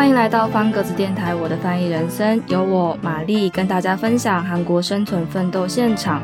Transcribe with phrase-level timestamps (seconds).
[0.00, 6.22] 欢迎来到方格子电台，我的翻译人生，由我玛丽跟大家分享韩国生存奋斗现场。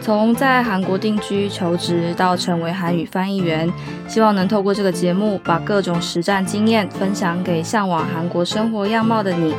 [0.00, 3.72] 从在韩国定居求职到成为韩语翻译员，
[4.08, 9.54] 希望能透过这个节目，把各种实战经验分享给向往韩国生活样貌的你。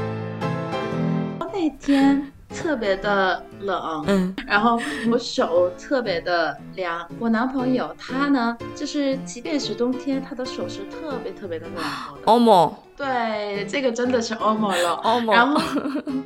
[1.40, 2.22] 那天。
[2.50, 4.80] 特别的冷，嗯，然后
[5.12, 7.08] 我手特别的凉。
[7.20, 12.22] 我男朋友他呢，就是即便是冬天，他的手是特别特别的暖和的。
[12.26, 14.94] 欧盟，对，这个真的是欧盟了。
[15.04, 15.36] 欧盟。
[15.36, 15.62] 然后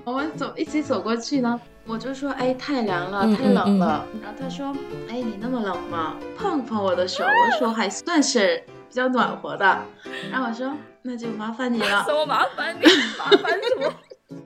[0.03, 4.05] 我们走一起走过去呢，我就说，哎，太凉了，太冷了。
[4.21, 4.75] 然后他说，
[5.09, 6.15] 哎，你那么冷吗？
[6.37, 9.79] 碰碰我的手，我手还算是比较暖和的。
[10.31, 10.71] 然后我说，
[11.01, 12.03] 那就麻烦你了。
[12.07, 12.85] 什么麻烦你？
[13.17, 13.93] 麻烦什么？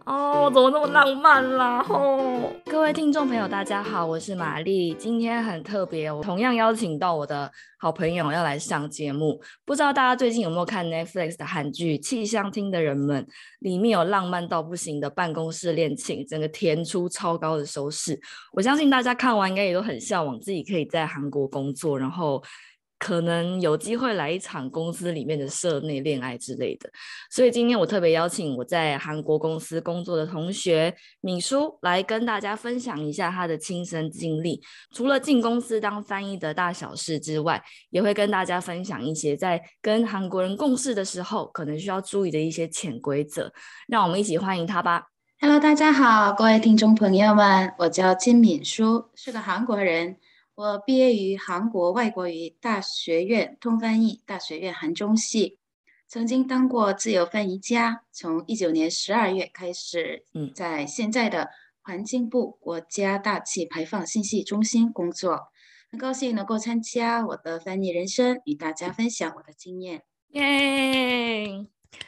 [0.05, 1.83] 哦，怎么那么浪漫啦？
[1.83, 2.51] 吼！
[2.65, 4.93] 各位听众朋友，大家好，我是玛丽。
[4.93, 9.39] 今天很特别，我同样邀请到我的好朋友要来上节目。
[9.63, 13.23] 不知道大家最近有没有看 Netflix 的韩剧《气象厅的人们》？
[13.59, 18.19] 里面有浪漫到不行的办公室恋情，整个填出超高的收视。
[18.53, 22.41] 我相信大家看完应该也都很向往自己可以在韩国工作，然后。
[22.97, 26.89] 可能有机会来一场公司里面的社内恋爱之类的，
[27.29, 34.61] 所以今天我特别邀请我在韩国公司工作的同学敏书来跟大家分享一下他的亲身经历。
[34.93, 43.51] 除了进公司当翻译的大小事之外，也会跟大家分享一些在跟韩国人共事的时候可能需要注意的一些潜规则。
[43.87, 45.07] 让我们一起欢迎他吧。
[45.41, 50.15] Hello，大家好，各位听众朋友们，我叫金敏书，是个韩国人。
[50.55, 55.59] 我毕业于韩国外国语大学院通翻译大学院韩中系，
[56.07, 61.49] 曾经当过自由翻译家，从一九年十二月开始，嗯，在现在的
[61.81, 65.49] 环境部国家大气排放信息中心工作。
[65.91, 70.03] 很高兴能够参加我的翻译人生，与大家分享我的经验。
[70.29, 71.65] 耶！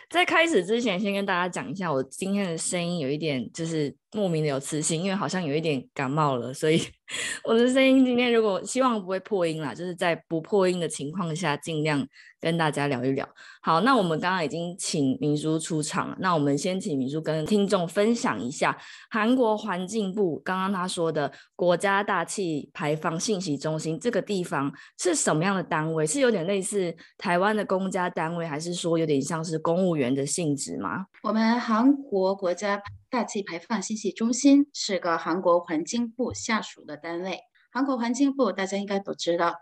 [0.09, 6.82] 在开始之前，先跟大家讲一下，我今天的声音有一点就是莫名的有磁性，因为好像有一点感冒了，所以
[7.43, 12.08] 我的声音今天如果希望不会破音啦，就是在不破音的情况下，尽量
[12.39, 13.27] 跟大家聊一聊。
[13.61, 18.77] 好，那我们刚刚已经请明珠出场了，那我们先请明珠跟听众分享一下
[19.09, 26.08] 韩国环境部刚刚他说的国家大气排放信息中心这个地方是什么样的单位？
[26.08, 31.08] 是有点类似台湾的公家单位，还是说有点像是公务员的性质吗？
[31.23, 37.39] 我们韩国国家大气排放信息中心是个韩国环境部下属的单位。
[37.71, 39.53] 韩国环境部大家应该都知道，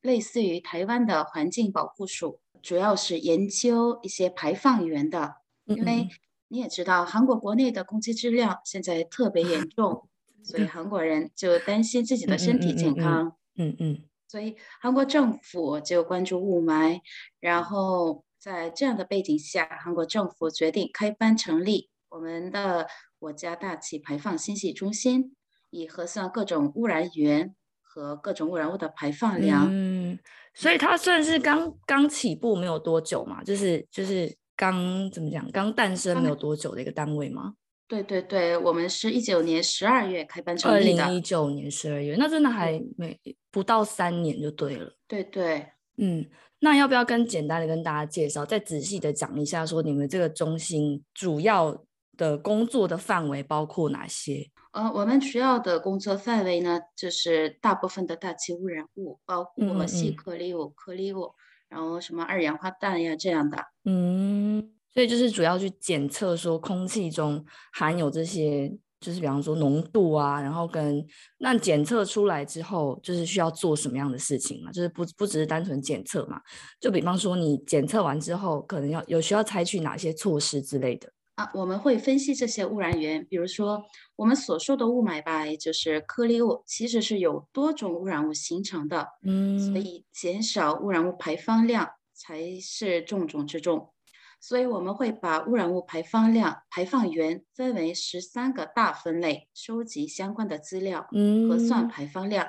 [0.00, 5.34] 类似于台湾的环境保护署，主要是研究一些排放源的。
[5.66, 6.08] 因为
[6.48, 10.08] 你也知道，韩国国内的空气质量现在特别严重，
[10.42, 13.36] 所以韩国人就担心自己的身体健康。
[13.56, 14.02] 嗯嗯。
[14.26, 17.00] 所以韩国政府就关注雾霾，
[17.40, 18.24] 然后。
[18.40, 25.36] 在这样的背景下，韩国政府决定开班成立我们的国家大气排放信息中心，
[25.68, 29.68] 以核算各种污染源和各种污染物的排放量。
[29.70, 30.18] 嗯，
[30.54, 37.52] 所以它算是刚刚起步没有多久嘛，就是就是刚怎么讲，刚诞生没有多久的一个单位吗？
[37.86, 41.02] 对对对，我们是一九年十二月开班成立的。
[41.04, 43.20] 二零一九年十二月，那真的还没
[43.50, 44.96] 不到三年就对了。
[45.06, 45.66] 对对，
[45.98, 46.24] 嗯。
[46.60, 51.84] 那要不要跟简单的跟大家介绍，再仔细的讲一下，说你们这个中心主要
[52.16, 54.46] 的工作的范围包括哪些？
[54.72, 61.32] 呃，我们主要的工作范围呢，就是大部分的大气污染物，包括细颗粒物、颗粒物，
[61.68, 63.58] 然后什么二氧化氮呀这样的。
[63.84, 68.76] 嗯，所以就是主要去检测说空气中含有这些。
[69.00, 71.04] 就是比方说浓度啊，然后跟
[71.38, 74.70] 那检测出来之后，就是需要做什么样的事情嘛？
[74.70, 76.40] 就是不不只是单纯检测嘛？
[76.78, 81.50] 就比方说你检测完之后，可能要有需要采取哪些措施之类的啊？
[81.54, 83.82] 我们会分析这些污染源，比如说
[84.16, 93.94] 我们所说的雾霾吧，就是颗粒物，其实是有多种污染物形成的，嗯，所以减少污染物排放量才是重中之重。
[94.40, 101.06] 所以我们会把污染物排放量、排放源分为十三个大分类，收集相关的资料，
[101.46, 102.48] 核算排放量，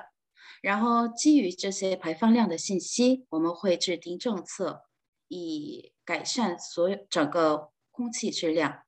[0.61, 4.83] 然后基于这些排放量的信息，我们会制定政策，
[5.27, 8.83] 以改善所有整个空气质量。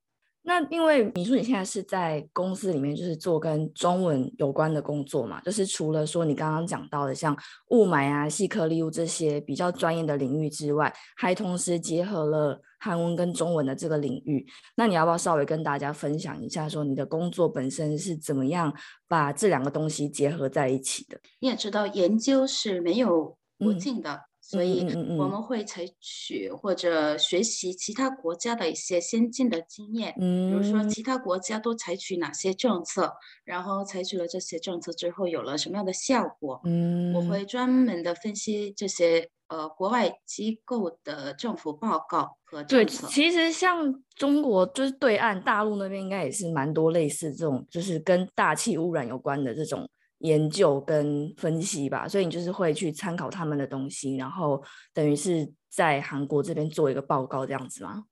[0.45, 7.35] 那因为你说你现在是在公司里面，就是做跟中文有关的工作嘛，就是除了说你刚刚讲到的像
[7.69, 14.45] 雾霾啊、细颗粒物这些比较专业的领域之外，还同时结合了韩文跟中文的这个领域。
[14.75, 18.73] 那你要不要稍微跟大家分享一下，说你的工作本身是怎么样
[19.07, 21.17] 把这两个东西结合在一起的？
[21.39, 33.11] 你也知道，研究是没有途径的，所以嗯嗯嗯我们会采取或者学习其他国家的一些先进的经验，比如说嗯其他国家都采取哪些政策，
[33.43, 36.61] 然后采取了这些政策之后有了什么样的效果。
[36.65, 43.07] 嗯，我会专门的分析这些呃国外机构的政府报告和对，政策。
[43.07, 49.89] 其实像中国就是对岸大陆那边应该也是蛮多类似这种，就是跟大气污染有关的这种
[50.23, 54.61] 研究跟分析吧，所以你就是会去参考他们的东西，然后
[54.93, 58.05] 等于是在韩国这边做一个报告这样子吗？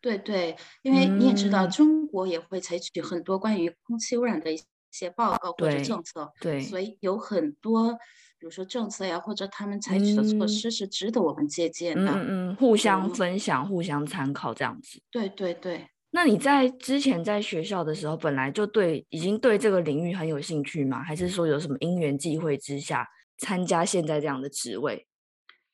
[0.00, 7.92] 对对，因为你也知道，嗯中国也会采取很多关于空气污染的一些报告或者政策，对，所以有很多，
[8.38, 12.12] 比如说政策呀，或者他们采取的措嗯施是值得我们借鉴的。
[12.12, 15.00] 嗯嗯嗯，互相嗯分享、互相参考这样子。
[15.10, 21.02] 对对对，那你在之前在学校的时候，本来就对已经对这个领域很有兴趣吗？
[21.02, 23.06] 还是说有什么因缘际会之下
[23.38, 25.06] 参加现在这样的职位？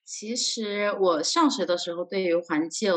[0.05, 2.93] 其实我上学的时候对于环境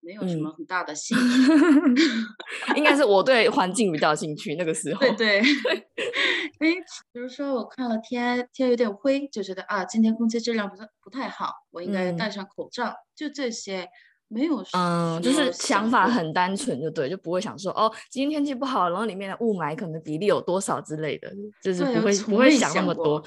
[0.00, 1.52] 没有什嗯么很大的兴趣。
[2.76, 5.00] 应该是我对环境比较兴趣那个时候。
[5.00, 5.40] 对对，
[6.60, 6.74] 因为
[7.12, 12.94] 比如说我看了天天有点灰，就觉得啊，今天空气质量不是不太好，我应该戴嗯上口罩。
[13.14, 13.88] 就这些，
[14.32, 21.28] 没有嗯，就是想法很单纯，就对，就不会想说哦，今天天气不好，然后里面的雾霾可能比例有多少之类的，
[21.60, 23.20] 就是不会不会想那么多。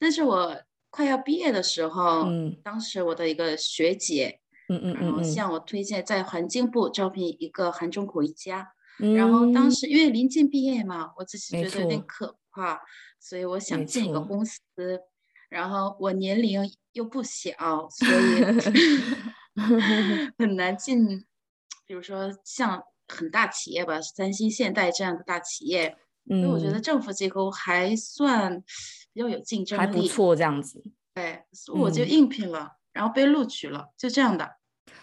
[0.00, 0.52] 但是我
[0.90, 8.66] 快要毕业的时 候，嗯当时我的一个学姐，嗯嗯然后嗯向我推荐在环境部招聘一个韩中口一家。
[9.00, 12.80] 嗯，然后当嗯时因为临近毕业嘛，我自己觉得有点可怕，
[13.20, 14.58] 所以我想没进一个公司，
[15.48, 17.52] 然后我年龄又不小，
[17.90, 18.12] 所以
[20.38, 21.24] 很难进，
[21.86, 25.96] 比如说像很大企业吧，三星、现代这样的大企业，
[26.26, 28.62] 所以我觉得嗯，政府机构还算
[29.12, 30.82] 比较有竞争力还不，错这样子。
[31.14, 34.56] 对，所以我就嗯应聘了，然后被录取了，就这样的。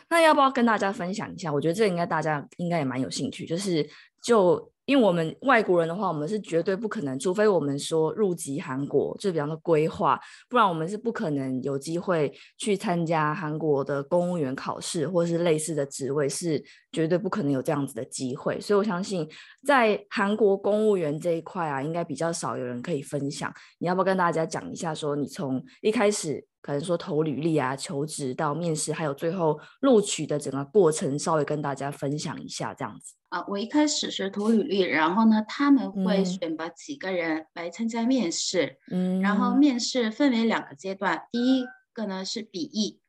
[0.09, 1.51] 那要不要跟大家分享一下？
[1.51, 3.89] 我觉得这应该大家应该也蛮有兴趣，就是
[4.23, 18.61] 就因为我们外国人的话，我们是绝对不可能，除非我们说入籍韩国，就比方说规划，不然我们是不可能有机会去参加韩国的公务员考试或是类似的职位，是绝对不可能有这样子的机会。
[18.61, 19.27] 所以我相信，
[19.65, 23.51] 在韩国公务员这一块啊，应该比较少有人可以分享。
[23.79, 33.15] 你要不要跟大家讲一下，说你从一开始可能说投履历啊、求职到面试，还有最后录取的整个过程，稍微跟大家分享一下，这样子。
[33.35, 36.23] 啊，我一开始是投履历，然后呢，他们会嗯。
[36.23, 43.01] 选拔几个人来参加面试，嗯，然后面试分为两个阶段，第一个呢是笔译，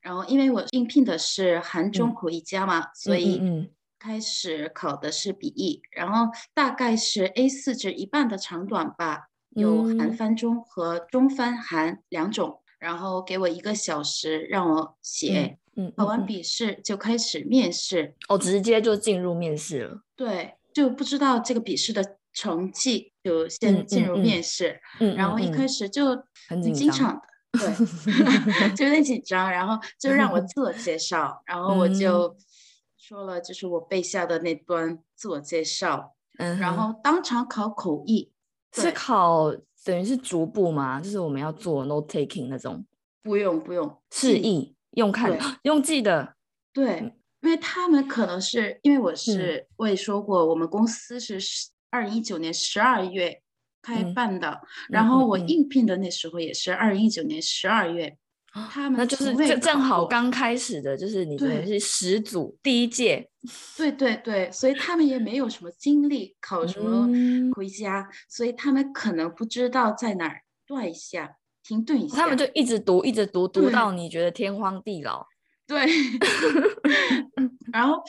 [0.00, 2.12] 然后因为我应聘的是韩中嗯。
[2.12, 3.70] 口译家嘛，所嗯以嗯。
[4.00, 10.12] 开始考的是笔译，然后大概是 A 四纸一半的长短吧，有韩嗯。
[10.12, 15.58] 翻中和中翻韩两种，然后给我一个小时让我写，嗯，
[15.96, 16.24] 考完嗯。
[16.24, 20.02] 嗯笔试就开始面试，哦，直接就进入面试了。
[20.16, 27.20] 对，就不知道这个笔试的成绩，就嗯先进入嗯嗯面试，嗯，然后一开始始就很很紧张经常
[27.52, 32.36] 的，对， 就有点紧张，然后就让我自我介绍，然后我嗯就
[32.96, 38.30] 说了，就是我背下的那段自我介绍，嗯然后当场考口译，
[38.72, 39.52] 是考
[39.84, 41.00] 等于是逐步吗？
[41.00, 42.84] 就是我们要做 note taking 那种？
[43.22, 46.34] 不用不用示意，用看的用记的。
[46.72, 51.38] 对，因为他们可能是因为我嗯是、我也说过，我们公司是
[51.90, 53.40] 二零一九年十二月
[53.80, 58.16] 开嗯办的，嗯然后我应聘的那时候也是二零一九年十二月，
[58.52, 63.28] 他们那就是正正好刚开始的，就是你等于对是始祖第一届，
[63.76, 67.50] 对对对，所以他们也没有什么经历考什么嗯。
[67.52, 71.36] 回家，所以他们可能不知道在哪儿断一下，
[71.68, 72.16] 停顿一下。
[72.16, 75.26] 他们就一直读，一直读，读到你觉得天荒地老。
[75.68, 75.84] 对，
[77.70, 78.02] 然后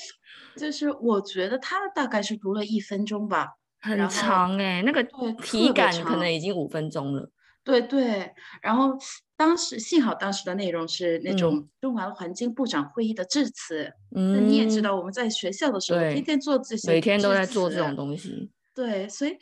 [0.55, 3.49] 就是我觉得他大概是读了一分钟吧，
[3.81, 7.29] 很长哎、那个对体感可能已经五分钟了。
[7.65, 8.97] 对对，然后
[9.35, 18.49] 当时幸好当时的内容是那嗯种中华环境部长会议的致辞，那嗯，你也知道我们在学校的时候对天天做这些，每天都在做这种东西。
[18.73, 19.37] 对，所以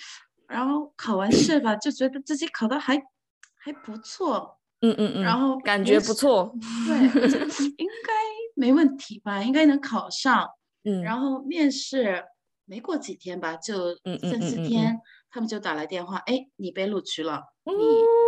[0.48, 3.00] 然后考完试吧，就觉得自己考的还
[3.68, 6.56] 还不错，嗯嗯嗯，然后感觉不错。
[6.88, 6.98] 对，
[7.78, 8.14] 应 该
[8.56, 10.48] 没问题吧，应该能考上。
[10.86, 12.24] 嗯，然后面试
[12.64, 14.98] 没过几天吧，就三四嗯嗯嗯天，
[15.30, 17.74] 他们就打来电话，哎，你被录取了，你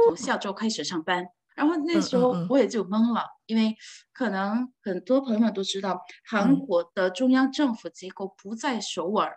[0.05, 1.25] 从下周开始上班。
[1.55, 3.73] 然后那嗯时候我也就懵了，因为
[4.11, 9.33] 可能很多朋友们都知道，韩嗯国的中央政府机构不在首尔，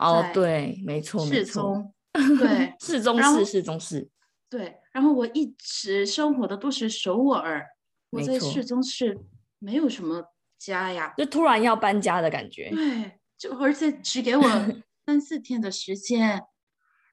[0.00, 4.10] 哦，对，没错，没世，宗，对 市中市，市中市。
[4.50, 7.64] 对，然后我一直生活的都是首尔，
[8.10, 9.16] 我在市中是
[9.60, 10.24] 没有什么
[10.58, 11.14] 家呀。
[11.16, 12.68] 就突然要搬家的感觉。
[12.70, 14.42] 对，就而且只给我
[15.06, 16.42] 三四天的时间。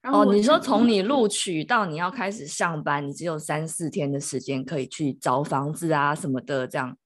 [0.01, 6.98] 然后哦，你说从你录取到你要开始上班，你只有三四天的时间可以去找房子啊什么的，这样。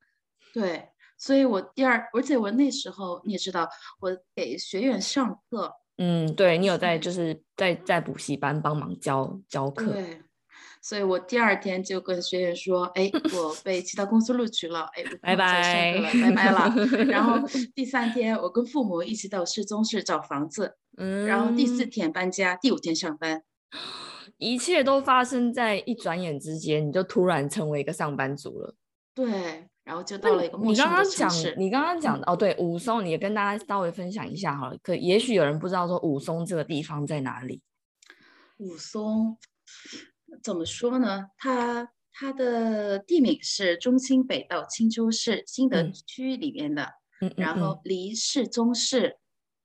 [0.53, 3.67] 对，所以我第二，而且我那时候你也知道，
[3.99, 9.91] 我给学院上课，嗯，对你有在就是在在补习班帮忙教教课。
[9.91, 10.21] 对，
[10.81, 16.73] 所以我第二天就跟学员说，哎，我被其他公司录取了，哎，不拜拜拜拜了。
[17.09, 17.45] 然后
[17.75, 23.43] 第三天，我跟父母一起到市中市找房子， 嗯，然后第四天搬家，第五天上班。
[24.37, 28.73] 一切都发生在一转眼之间，你就突然成为一个上班族了。
[29.13, 31.55] 对，然后就到了一个陌生的刚刚讲城市，。
[31.57, 34.77] 你刚刚讲的哦，对，武松，你也跟大家稍微分享一下好了。
[34.81, 37.61] 可也许有人不知道说武松这个地方在哪里。
[38.59, 39.37] 武松
[40.43, 41.27] 怎么说呢？
[41.37, 46.83] 它它的地名是中清北道青州市新德嗯区里面的，
[47.21, 49.17] 嗯嗯然后离市中市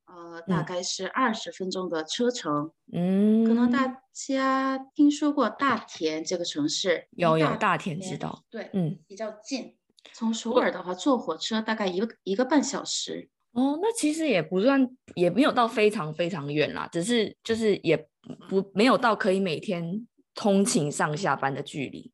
[0.07, 2.71] 呃大嗯概是二十分钟的车程。
[2.93, 9.77] 嗯，可能大家听说过大田这个城市，有有大大田知道，对，嗯，比较近。
[10.13, 13.31] 从首尔的话，坐火车大概一个一个半小时。
[13.53, 17.97] 哦，那其实也不算，也没有到非常非常远啦，只是就是也
[18.49, 22.13] 不没有到可以每天通勤上下班的距离。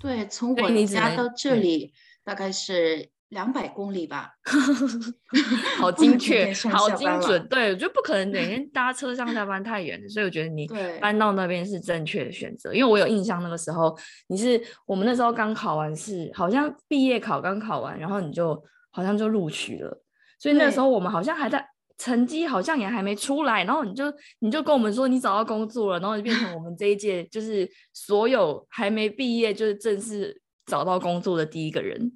[0.00, 1.92] 对，从我家到这嗯里
[2.24, 4.32] 大概是两百公里吧。
[5.78, 7.46] 好精确，好精准。
[7.48, 10.68] 对，我觉得不可能每 天搭车上下班太远了，所以我觉得你
[11.00, 12.74] 搬到那边是正确的选择。
[12.74, 18.60] 因为我有印象，那个时候你是我们那时候刚考完试，好像毕业考刚考完，然后你就
[18.90, 20.02] 好像就录取了，
[20.38, 21.64] 所以那时候我们好像还在。
[22.02, 32.10] 成绩好像也还没出来，然后你就你就跟我们说你找到工作了，然后就变成我们这一届就是所有还没毕业就是正式找到工作的第一个人，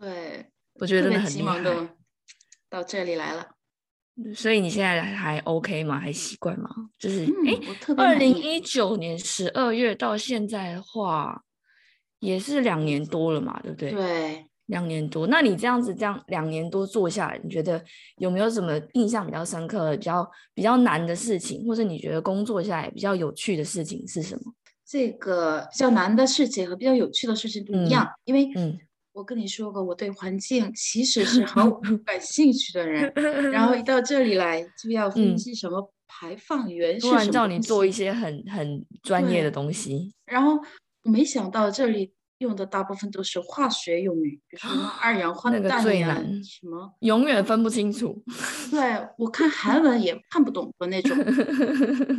[0.00, 0.46] 对，
[0.80, 1.38] 我觉得真的很厉害。
[1.38, 1.88] 急忙的
[2.68, 3.50] 到这里来了。
[4.34, 6.00] 所以你现在还 OK 吗？
[6.00, 6.68] 还习惯吗？
[6.98, 11.44] 就是嗯诶，我特别二零一九年十二月到现在的话，
[12.18, 13.92] 也是两年多了嘛，对不对？
[13.92, 15.26] 对，两年多。
[15.26, 17.82] 那你这样子这样两年多做下来，你觉得
[18.16, 24.52] 有没有什么印象比较深刻、比较比较难的事情，或者你觉得工作下来比较有趣的事情是什么？
[24.86, 28.78] 这个比较难的事情和比较有趣的事情不一样，因为嗯
[29.12, 33.12] 我跟你说过，我对环境其实是毫无 感兴趣的人，
[33.52, 40.58] 然后一到这里来就要分嗯析什么排放源是突然叫你做一些很很专业的东西，然后
[41.04, 48.22] 我没想到这里用的大部分都是化学用语，比如说什么二氧化那个氮呀，什么，永远分不清楚。
[48.70, 48.80] 对
[49.18, 51.16] 我看韩文也 看不懂的那种，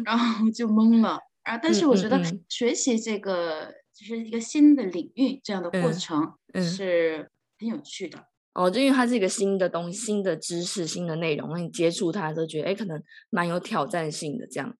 [0.05, 1.17] 然后就懵了。
[1.43, 7.27] 啊，但是我觉得嗯学习这个就是一个新的领域，这样的过嗯程嗯是
[7.59, 8.23] 很有趣的。
[8.53, 13.01] 哦，就因为它是一个新的东西、新的知识、新的内容，让你接触它的时候觉得，哎，可能
[13.31, 14.45] 蛮有挑战性的。
[14.45, 14.75] 这样，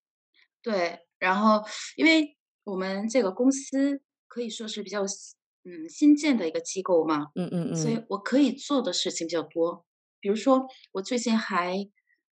[0.61, 1.63] 对，然后
[1.95, 3.99] 因为我们这个公司
[4.31, 5.35] 可以说是比较新
[5.65, 9.85] 嗯新建的一个机构嘛，嗯嗯嗯所以嗯，我可以做的事情比较多。
[10.21, 11.75] 比如说，我最近还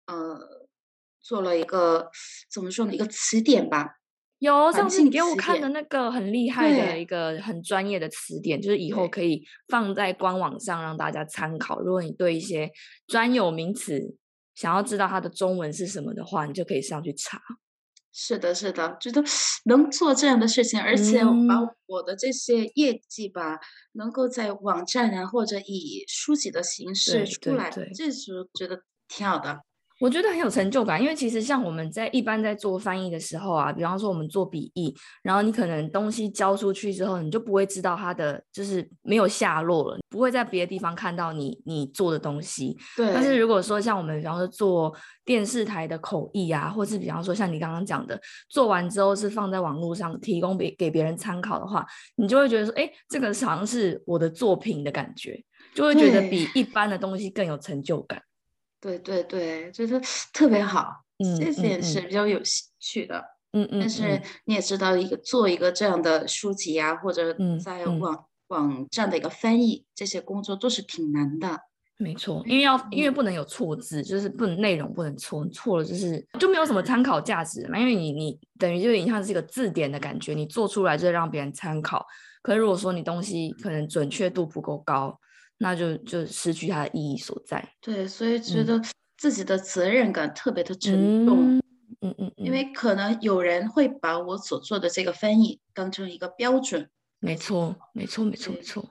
[0.07, 0.37] 呃
[1.21, 2.09] 做了一个
[2.51, 3.95] 怎么说呢，一个词典吧。
[4.39, 11.79] 有上次你给我看的那个很厉害的一个很专业的词典，就是以后可以放在官网上让大家参考。
[11.79, 12.69] 如果你对一些
[13.07, 14.17] 专有名词
[14.53, 17.39] 想要知道它的中文是什么的话，你就可以上去查。
[18.17, 19.21] 是的，是的，觉得
[19.65, 23.59] 能做这样的事情，而且把嗯我的这些业绩吧，
[23.91, 29.59] 能够在网站啊或者以书籍的形式出来，这时候觉得挺好的。
[29.99, 42.77] 我觉得很有成就感，因为其实像我们在一般在做翻译的时候啊，比方说我们做笔译，然后你可能东西交出去之后，你就不会知道它的就是没有下落了，不会在别的地方看到你你做的东西。
[42.97, 51.85] 对，但是如果说像我们比方说做电视台的口译啊，或是比方说像你刚刚讲的，做完之后是放在网络上提供给给别人参考的话，
[52.17, 55.41] 你就会觉得说，哎，这个好像是我的作品的感觉，
[55.73, 58.21] 就会觉得比一般的东西更有成就感。
[58.85, 59.99] 对对对，就是
[60.31, 63.17] 特别好，嗯这点嗯是比较有兴趣的。
[63.53, 71.59] 嗯嗯，但是嗯你也知道，一个做一个这样的书籍啊，或者嗯嗯在网网站的一个翻译，这些工作都是挺难的。
[71.97, 77.79] 没错，因为要因为嗯不能有错字，就是不能内容不能错，错了就是就没有什么参考价值嘛。
[77.79, 82.05] 因为你你等于就有点像是一个字典的感觉，你做出来就是让别人参考。
[82.43, 85.19] 可是如果说你东西可能准确度不够高，
[85.57, 87.73] 那就就失去它的意义所在。
[87.81, 88.81] 对，所以觉嗯得
[89.17, 91.57] 自己的责任感特别的沉重。
[91.57, 91.61] 嗯
[92.01, 96.89] 嗯嗯，因为可能有人会把我所做的这个翻译当成一个标准。
[97.19, 98.85] 没错，没错，没错，没错。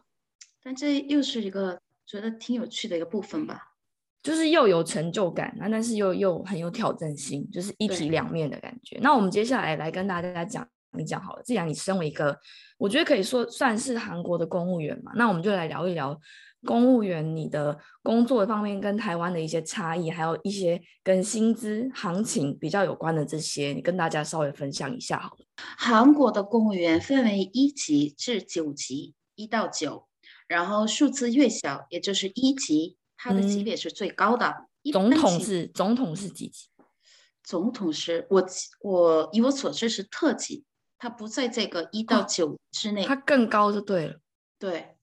[0.62, 3.74] 但这又是一个觉得挺有趣的一个部分吧，
[4.22, 8.98] 就是又有成就感啊，但是又又很有挑战性，就是一体两面的感觉。
[9.00, 10.66] 那我们接下来来跟大家讲
[10.98, 11.42] 一讲好了。
[11.42, 12.36] 既然你身为一个，
[12.78, 16.18] 我觉得可以说算是韩国的公务员嘛，那我们就来聊一聊。
[16.64, 25.44] 公务员，你的工作方面跟台湾的一些差异，还有一些跟薪资行情比较有关的这些，你跟大家稍微分享一下好了。
[25.56, 30.08] 韩国的公务员分为一级至九级，一到九，
[30.48, 34.66] 然后数字越小，也就是一级，它的级别是最高的。
[34.92, 36.68] 总统是总统是几级？
[37.42, 38.46] 总统是我
[38.80, 40.64] 我以我所知是特级，
[40.98, 44.20] 它不在这个一到九之内，它更高就对了。
[44.58, 44.93] 对。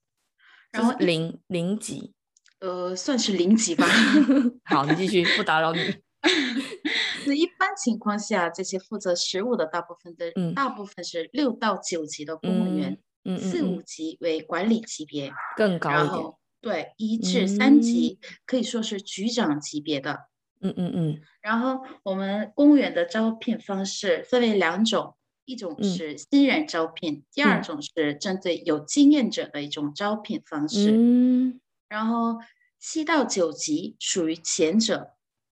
[0.71, 2.13] 然后零零级，
[2.59, 3.85] 呃，算是零级吧。
[4.65, 5.79] 好，你继续，不打扰你。
[7.27, 12.97] 那一般情况下，这些负责实务的大部分的，大部分是六到九级的公务员，
[13.37, 16.33] 四五级为管理级别，更高一点。
[16.61, 20.27] 对，一至三级可以说是局长级别的。
[20.61, 21.21] 嗯嗯嗯。
[21.41, 25.15] 然后我们公务员的招聘方式分为两种。
[25.45, 30.91] 一种是新人招聘，第二种是针对有经验者的一种招聘方式。
[30.91, 32.37] 嗯，然后
[32.79, 35.11] 七到九级属于前者，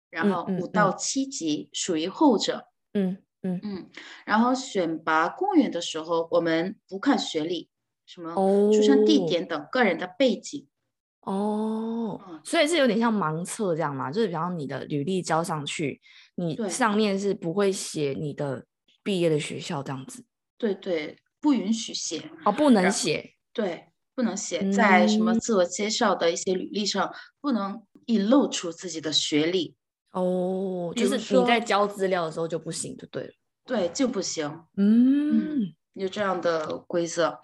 [0.09, 2.67] 然后五到七级属于后者。
[2.93, 3.89] 嗯嗯嗯。
[4.25, 7.69] 然后选拔公务员的时候，我们不看学历，
[8.05, 8.33] 什么
[8.71, 10.67] 出生地点等个人的背景。
[11.21, 14.11] 哦，所以是有点像盲测这样嘛？
[14.11, 16.01] 就是比方你的履历交上去，
[16.35, 18.65] 你上面是不会写你的。
[19.03, 20.23] 毕业的学校这样子，
[20.57, 22.31] 对对，不允许写。
[22.45, 29.75] 哦，不能写，对，不能写在什么自我介绍的一些履历上，不能隐露出自己的学历。
[30.11, 33.33] 哦，就是你在交资料的时候就不行，就对了，
[33.65, 37.39] 对，就不行，嗯，有这样的规则。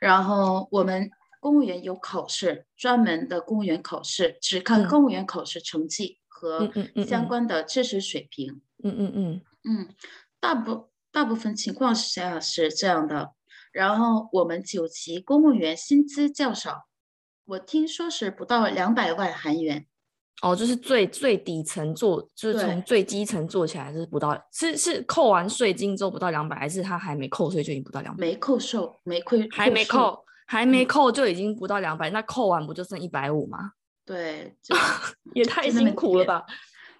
[0.00, 6.68] 然后我们公务员有考试，专门的公务员考试，只看公务员考试成绩和
[7.06, 9.42] 相关的知识水平，嗯嗯嗯。
[9.62, 9.88] 嗯，
[10.40, 10.88] 大部。
[11.14, 13.34] 大部分情况下是这样的，
[13.70, 16.88] 然后我们九级公务员薪资较少，
[17.44, 19.86] 我听说是不到两百万韩元。
[20.42, 28.26] 哦，就是最最底层做，就是从最基层做起来是不到，是是扣完税金之后不到两百，还是他还没扣税就已经不到两百？
[28.26, 33.70] 没扣税，没扣，还没扣，还没扣就已经不到两百，那扣完不就剩一百五吗？
[34.04, 34.52] 对，
[35.32, 36.44] 也太辛苦了吧。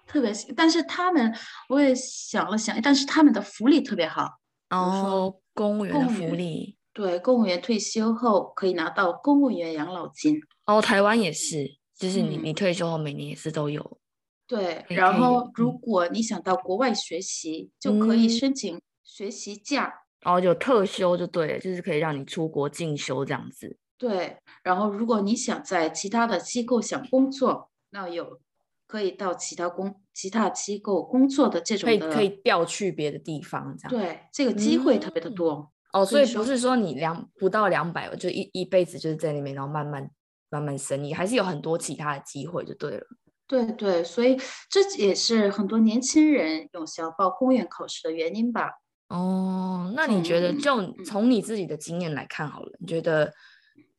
[0.07, 1.33] 特别，但是他们
[1.69, 4.29] 我也想了想，但是他们的福利特别好。
[4.69, 10.39] 哦，公务员的福利，对，公务员退休后可以拿到公务员养老金。
[10.65, 13.99] 哦，台湾也是，就是你你退休后每年也是都有。
[14.47, 19.93] 对，然后如果你想到国外学习，就可以申请学习假。
[20.23, 23.77] 哦，有特休就对了，就是可以让你出国进修这样子。
[23.97, 28.39] 对，然后如果你想在其他的机构想工作，那有。
[28.87, 36.05] 可以到其他工、其他机构工作的这种，可以可以调去别的地方，这样对这个机会特别的多哦。
[36.05, 40.09] 所以不是说你两不到两百，就一一辈子就是在那边，然后慢慢
[40.49, 43.05] 慢慢升，你还是有很多其他的机会就对了。
[43.47, 44.37] 对对，所以
[44.69, 48.71] 这也是很多年轻人有想报公务员考试的原因吧。
[49.09, 53.33] 哦，那你觉得就从你自己的经验来看好了，你觉得？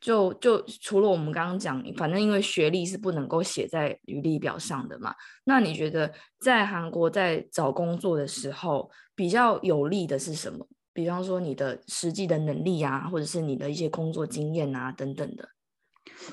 [0.07, 5.13] 就就除了我们刚刚讲，反正因为学历是不能够写在履历表上的嘛。
[5.43, 10.65] 那你觉得在韩国在找工作的时候比较有利的是什么？
[10.93, 15.49] 比方说你的实际的能力啊，或者是你的一些工作经验啊等等的。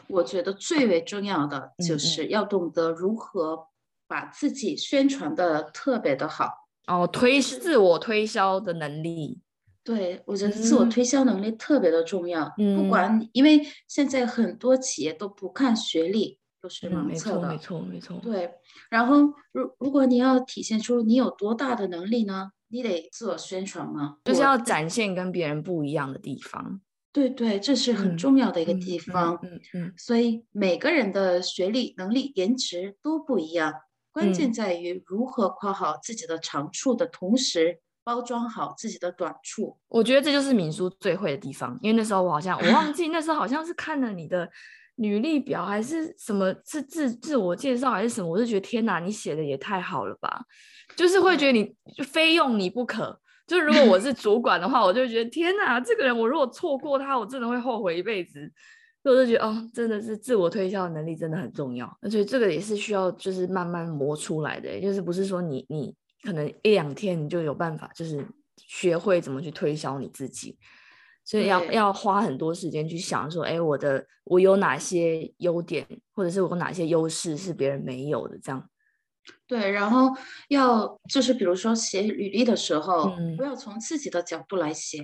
[0.08, 3.70] 我觉得最为重要的就是要懂得如何
[4.08, 9.42] 把自己宣传的特别的好哦，推自我推销的能力。
[9.84, 12.52] 对，我觉得自我推销能力特别的重要。
[12.78, 17.50] 不管，因为现在很多企业都不看学历，都是盲测的。
[17.50, 18.20] 没错，没错，没错。
[18.24, 18.52] 对，
[18.90, 19.18] 然后
[19.52, 22.52] 如如果你要体现出你有多大的能力呢？
[22.70, 26.82] 你得自我宣传嘛，就是要展现跟别人不一样的地方。
[27.12, 29.38] 对对，这是很重要的一个地方。
[29.44, 29.94] 嗯嗯。
[29.96, 33.72] 所以每个人的学历、能力、颜值都不一样，
[34.12, 37.80] 关键在于如何夸好自己的长处的同时。
[38.04, 41.78] 包装好自己的短处，我觉得这就是敏叔最会的地方。
[41.82, 44.50] 因为那时候我好像我忘记 那时候好像是看了你的
[44.96, 50.44] 履历表还是什么是自自我介绍还是什么，我就觉得天哪，你写的也太好了吧！
[50.96, 53.20] 就是会觉得你非用你不可。
[53.48, 58.52] 就如果我是 主管的话，我就觉得天哪，这个人我如果错过他，我真的会后悔一辈子。
[59.02, 65.96] 所以我就觉得哦，真的是自我推销能力真的很重要，而且这个也是需要就是慢慢磨出来的，就是不是说你你。
[66.24, 68.26] 可能一两天你就有办法，就是
[68.58, 70.58] 学会怎么去推销你自己。
[71.26, 78.70] 所以要要花很多时间去想说，哎，我的我有哪些优点，或者是我有哪些优势是别人没有的，这样。
[79.48, 80.12] 对，然后
[80.50, 84.98] 要就是比如说写履历的时候，嗯不要从自己的角度来写，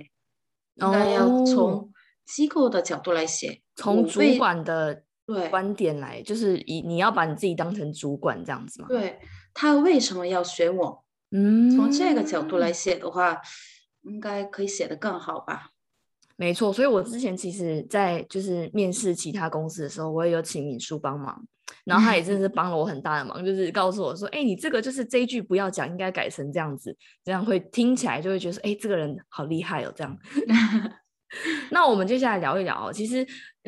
[0.74, 1.90] 应该要哦从
[2.26, 3.62] 机构的角度来写。
[3.76, 8.88] 从主管的对观点来，就是以你要把你自己当成主管这样子嘛？
[8.88, 9.18] 对
[9.54, 11.02] 他为什么要选我？
[11.30, 13.40] 嗯，从这个角度来写的话，
[14.02, 15.70] 应该可以写得更好吧？
[16.36, 21.46] 没错，所以我之前其实，在就是面试其他公司的时候，我也有请敏叔帮忙，
[21.84, 30.16] 然后他也真的是帮了我很大的忙，就是告诉我说，哎，你这个就是这一句不要讲，应该改成这样子，这样会听起来就会觉得说，哎，这个人好厉害哦，这样。
[31.70, 33.26] 那我们接下来聊一聊，其实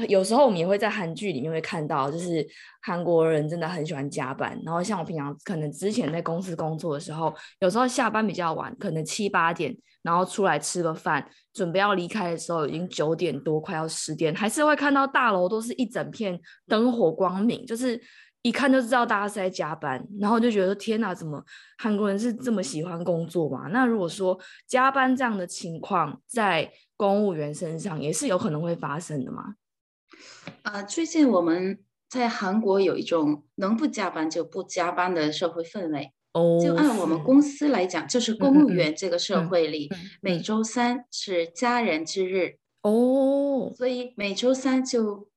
[0.09, 2.46] 有时候我们也会在韩剧里面会看到，就是
[2.83, 4.59] 韩国人真的很喜欢加班。
[4.64, 18.01] 然后像我平常可能之前在公司工作的时候，有时候下班比较晚，可能七八点，然后出来吃个饭，准备要离开的时候已经九点多，快要十点，还是会看到大楼都是一整片灯火光明，就是
[18.42, 20.05] 一看就知道大家是在加班。
[20.18, 21.40] 然后就觉得天哪，怎么
[21.79, 23.68] 韩国人是这么喜欢工作嘛？
[23.68, 26.68] 那如果说加班这样的情况在
[27.03, 29.57] 公务员身上也是有可能会发生的嘛？
[30.62, 36.12] 啊，最近我们在韩国有一种能不加班就不加班的社会氛围。
[36.33, 45.29] 哦，就按我们公司来讲，就是公务员这个社嗯会里，嗯每嗯周三是家人之日，哦，所以每周三就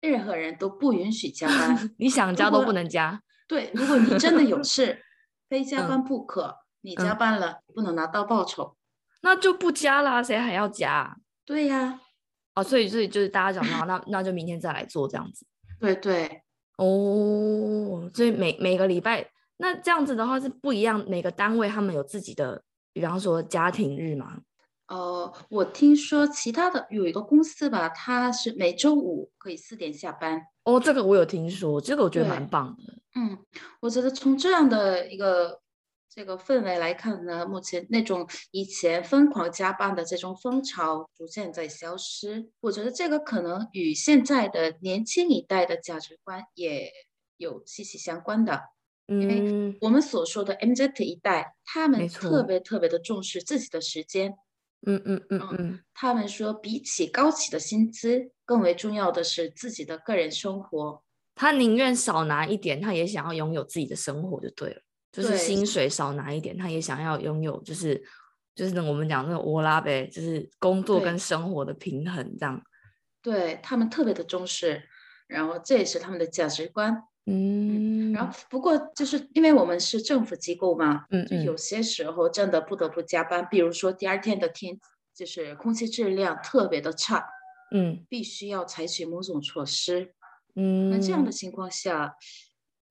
[0.00, 1.88] 任何人都不允许加班。
[1.98, 5.00] 你想加都不能加，对，如果你真的有 事，
[5.48, 8.75] 非加嗯班不可，你加嗯班了不能拿到报酬。
[9.26, 11.16] 那就不加啦，谁还要加啊？
[11.44, 11.98] 对呀，
[12.54, 15.44] 哦，所以所以就是大家讲到那那就明天再来做这样子。
[15.80, 16.42] 对对，
[16.78, 22.62] 哦，所以每每个礼拜那这样子的话是不一样，每个单位他们有自己的，
[22.92, 24.38] 比方说家庭日嘛。
[24.86, 30.40] 呃，我听说其他的有一个公司吧，它是每周五可以四点下班。
[30.62, 32.94] 哦，这个我有听说，这个我觉得蛮棒的。
[33.16, 33.36] 嗯，
[33.80, 35.60] 我觉得从这样的一个
[36.16, 42.50] 这个氛围来看呢，目前那种以前疯狂加班的这种风潮逐渐在消失。
[42.60, 46.90] 我觉得这个可能与现在的年轻一代的价值观也
[47.36, 48.62] 有息息相关的。
[49.08, 54.34] 因为，我们所说的 MZ 一代，他们特别特别的重视自己的时间。
[54.86, 61.02] 嗯嗯嗯嗯嗯，他们说，比起高起的薪资，更为重要的是自己的个人生活。
[61.34, 64.80] 他宁愿少拿一点，他也想要拥有自己的生活就对了，
[65.22, 68.02] 就是薪水少拿一点，他也想要拥有，就是
[68.54, 72.62] 就是那我们讲那个窝拉呗，就是工作跟生活的平衡这样。
[73.22, 74.82] 对他们特别的重视，
[75.26, 77.02] 然后这也是他们的价值观。
[77.28, 84.78] 嗯，然后不过就是因为我们是政府机构嘛，就有些时候真的不得不加班，比如说第二天的天
[85.12, 87.26] 就是空气质量特别的差，
[87.72, 90.14] 嗯必须要采取某种措施。
[90.54, 92.14] 嗯，那这样的情况下，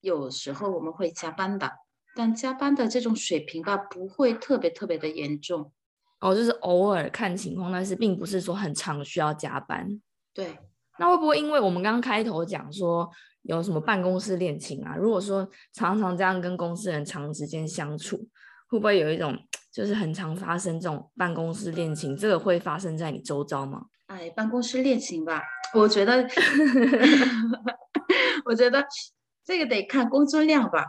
[0.02, 1.72] 有时候我们会加班的，
[2.16, 5.72] 但加班的这种水平吧，不会特别特别的严重。
[6.22, 10.02] 哦，就是偶尔看情况，但是并不是说很常需要加班。
[10.34, 10.58] 对，
[10.98, 13.10] 那会不会因为我们刚刚开头讲说
[13.44, 14.96] 有什么办公室恋情啊？
[14.96, 18.18] 如果说常常这样跟公司人长时间相处，
[18.70, 19.38] 会不会有一种
[19.72, 22.16] 就是很常发生这种办公室恋情？
[22.16, 23.88] 这个会发生在你周遭吗？
[24.08, 26.26] 哎，办公室恋情吧，我觉得，
[28.46, 28.86] 我觉得
[29.44, 30.86] 这个得看工作量吧，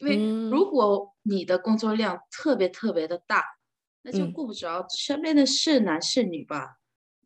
[0.00, 3.44] 因为嗯如果你的工作量特别特别的大，
[4.02, 6.76] 那就嗯顾不着身边的是男是女吧。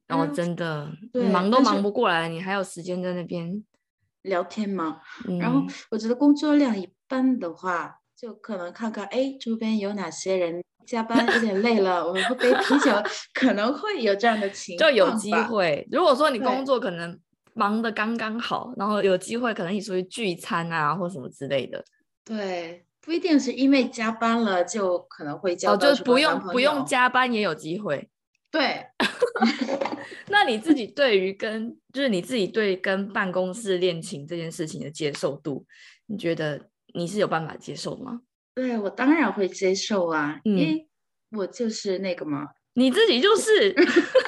[0.06, 3.64] 然后嗯真的对忙都忙不过来，你还有时间在那边？
[4.22, 12.90] 聊天吗，嗯，然后我觉得工作量一般的话，就可能看看，哎，周边有哪些人加班有点累了，我们喝杯啤酒，
[13.34, 15.30] 可能会有这样的情况就有机。
[15.32, 15.86] 会。
[15.92, 17.18] 如果说你工作可能
[17.52, 21.84] 忙的刚刚好，然后有机会可能一起出去聚餐啊，或什么之类的，
[22.24, 26.84] 对，不一定是因为加班了就可能会交哦，就不用不用。
[26.86, 28.08] 加班也有机会。
[28.50, 28.86] 对，
[30.28, 35.66] 那你自己对于跟就是你自己对跟办公室恋情这件事情的接受度，
[36.06, 38.20] 你觉得你是有办法接受吗？
[38.54, 40.88] 对我当然会接受啊，嗯因为
[41.32, 43.74] 我就是那个嘛，你自己就是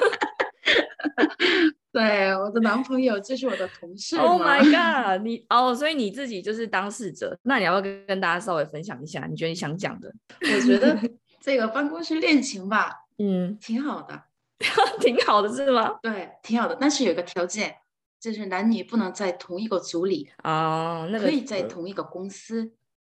[1.97, 4.39] 对，我的男朋友就是我的同事，Oh。
[4.41, 5.25] my god！
[5.25, 10.13] 你哦，所以你自己就是当事者，那你要不要跟跟大家稍微分享一下，你觉得你想讲的？
[10.41, 10.95] 我觉得
[11.39, 14.23] 这个办公室恋情吧，嗯，挺好的，
[15.01, 15.97] 挺好的是吗？
[16.01, 16.77] 对，挺好的。
[16.79, 17.75] 但是有一个条件，
[18.19, 22.73] 就是男女不能在同一个组里，哦，那个可以在呃同一个公司。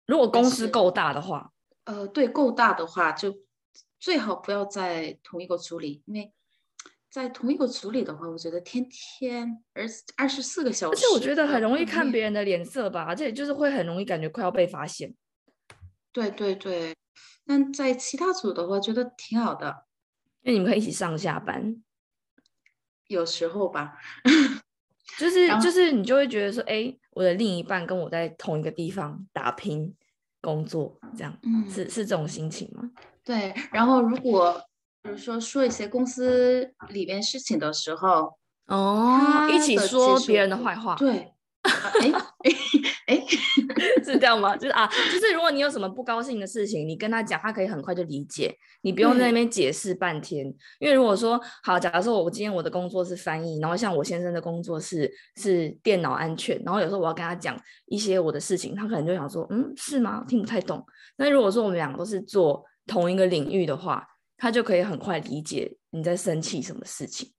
[0.07, 1.53] 如果公司够大的话，
[1.85, 3.35] 呃，对，够大的话就
[3.99, 6.33] 最好不要在同一个组里，因为
[7.11, 9.85] 在同一个组里的话，我觉得天天而
[10.16, 12.23] 二十四个小时，而且我觉得很容易看别。
[12.23, 15.14] 人的脸色吧，而且就是会很容易感觉快要被发现。
[16.12, 16.94] 对对对，
[17.46, 19.87] 但在其他组的话，觉得挺好的，
[20.42, 21.83] 因为你们可以一起上下班，
[23.09, 23.96] 有时候吧。
[25.18, 29.94] 就是就是你就会觉得说，哎，我的另一半跟我在同一个地方打拼
[30.40, 32.90] 工作，这样嗯，是是这种心情吗？
[33.25, 33.55] 对。
[33.73, 34.62] 然后如果
[35.03, 38.35] 比如说说一些公司里边事情的时候，
[38.67, 41.19] 哦，一起说别人的度坏话，对，
[41.63, 42.13] 啊哎
[42.45, 42.51] 哎
[43.07, 43.25] 哎，
[44.05, 44.57] 是这样吗？
[44.57, 50.47] 就是啊，就是如果你有什么不高兴的事情，你跟他讲，他可以很快就理解，你不用在那对边解释半天。
[50.79, 60.25] 因为如果说好，假如说我今天我的工作是翻译，然后像我先生的工作是是电脑安全，然后有时候我要跟他讲一些我的事情，他可能就想说，嗯，是吗？
[60.29, 60.85] 听不太懂。
[61.17, 64.07] 那如果说我们两个都是做同一个领域的话，
[64.40, 67.31] 他就可以很快理解你在生气什么事情。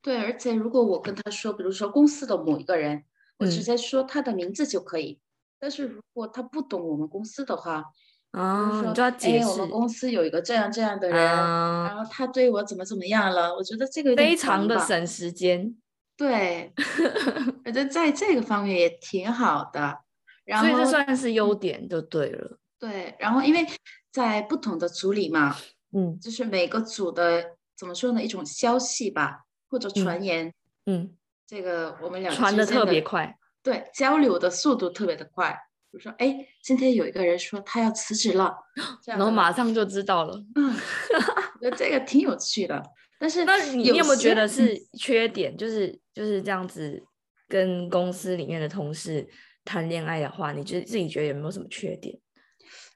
[0.00, 3.02] 对，而且如果我跟他说，比如说公司的某一个人，
[3.38, 5.18] 我直嗯接说他的名字就可以。
[5.58, 7.84] 但是如果他不懂我们公司的话，
[8.30, 14.68] 啊，说，你就要解哎，我们公司有一个这样这样的人，然啊，后他对我怎么怎么样了，我觉得这个非常。
[14.68, 15.74] 的省时间。
[16.16, 16.72] 对，
[17.64, 19.98] 我觉得在这个方面也挺好的。
[20.44, 22.58] 然所以这算是优嗯点就对了。
[22.78, 23.66] 对，然后因为
[24.12, 25.56] 在不同的组里嘛，
[25.94, 30.52] 嗯就是每个组的怎么说呢，一种消息吧，或者传言，
[30.86, 33.36] 嗯，这个我们两个传的特别快。
[33.62, 35.56] 对，交流的速度特别的快。
[35.90, 38.52] 比如说，哎，今天有一个人说他要辞职了，
[39.00, 40.34] 这样然后马上就知道了。
[40.56, 42.82] 嗯，我觉得这个挺有趣的。
[43.18, 45.56] 但是那你你有没有觉得是缺点？
[45.56, 47.00] 就是就是这样子
[47.48, 49.26] 跟公司里面的同事
[49.64, 52.18] 谈恋爱的话，你觉得自己觉得有没有什么缺点？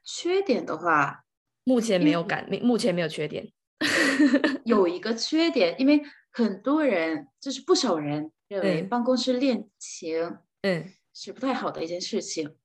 [0.03, 1.23] 缺点的话，
[1.63, 3.47] 目前没有感，没目前没有缺点。
[4.65, 12.55] 有一个缺点，因为很多人就是不少人认为嗯办公室恋情嗯是不太好的一件事情。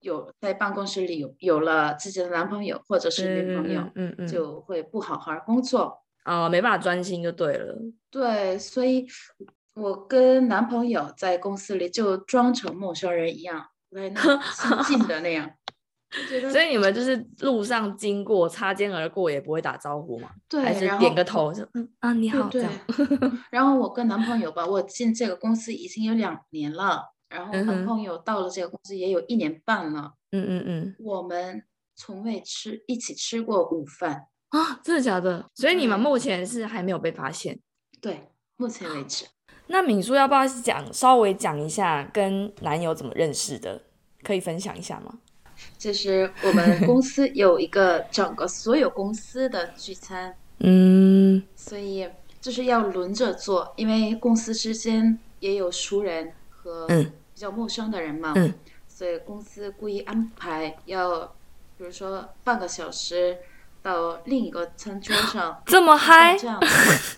[0.00, 6.02] 有在办公室里有有了自己的男朋友或者是女朋友，嗯嗯嗯，就会不好好工作。
[6.26, 7.74] 哦没办法专心就对了。
[8.10, 9.06] 对，所以
[9.74, 15.50] 我跟男朋友在公司里就装成陌生人一样，不太那么亲近的那样。
[16.50, 20.30] 所以你们就是路上经过擦肩而过也不会打招呼嘛？
[20.48, 22.70] 对，还是点个头就嗯啊你好这样。
[22.86, 23.06] 对
[23.50, 31.64] 然后我跟男朋友吧，我进这个公司已经有两年了，然后男朋友到了这个公司也有一年半了，嗯嗯嗯我们
[31.96, 34.26] 从未吃一起吃过午饭。
[34.50, 35.44] 啊，真的假的？
[35.54, 37.58] 所以你们目前是还没有被发现。
[38.00, 39.26] 对，目前为止，
[39.66, 43.80] 那敏叔要不要讲稍微讲一下跟男友怎么认识的？
[44.22, 45.18] 可以分享一下吗？
[45.78, 52.08] 就是我们 公司有一个整个所有公司的聚餐，嗯所以
[52.40, 58.52] 就是要轮着做，因为公司之间也有熟人和嗯比较陌生的人嘛，嗯
[58.88, 61.20] 所以公司故意安排要，
[61.76, 63.38] 比如说半个小时
[63.82, 67.16] 到另一个餐桌上，这么嗨这样子。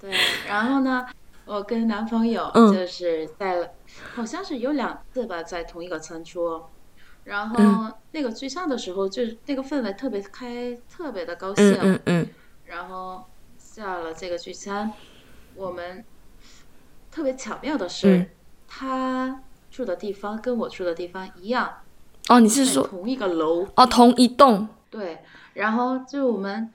[0.00, 0.12] 对，
[0.46, 1.06] 然后呢，
[1.44, 3.70] 我跟男朋友嗯就是在了，
[4.14, 6.70] 好像是有两次吧，在同一个餐桌。
[7.28, 11.72] 然嗯后那个聚餐的时候，就是那个氛围特别开，特别的高兴。
[11.74, 12.28] 嗯嗯嗯
[12.64, 13.22] 然后
[13.58, 14.90] 下了这个聚餐，
[15.54, 16.02] 我们
[17.10, 18.30] 特别巧妙的是，嗯
[18.66, 21.82] 他住的地方跟我住的地方一样，
[22.28, 23.68] 哦，你是说同一个楼。
[23.76, 25.18] 哦同一栋对，
[25.52, 26.72] 然后就我们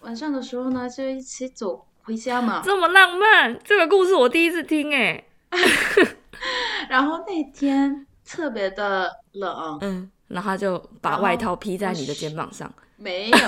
[0.00, 2.60] 晚上的时候呢，就一起走回家嘛。
[2.64, 3.58] 这么浪漫？
[3.62, 5.24] 这个故事我第一次听哎。
[6.88, 12.72] 然后那天特别的冷，嗯，然后他就把外套披在你的肩膀上。
[12.96, 13.38] 没有。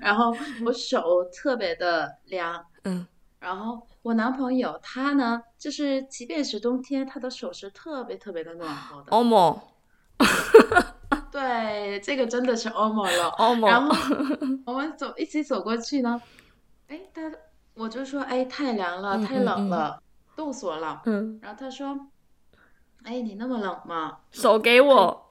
[0.00, 0.34] 然后
[0.64, 3.06] 我手特别的凉，嗯
[3.40, 9.06] 然后我男朋友他呢，就是即便是冬天，他的手是特别特别的暖和的。
[9.12, 9.60] 欧某
[11.32, 13.28] 对，这个真的是欧莫了。
[13.30, 13.94] 欧某，然后
[14.66, 16.20] 我们走一起走过去呢，
[16.88, 17.22] 哎，他
[17.74, 20.02] 我就说，哎，太凉了，太嗯嗯嗯冷了，
[20.36, 21.02] 冻死我了。
[21.06, 21.98] 嗯，然后他说，
[23.04, 24.18] 哎，你那么冷吗？
[24.32, 25.30] 手给我。